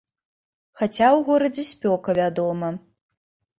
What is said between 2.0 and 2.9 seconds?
вядома.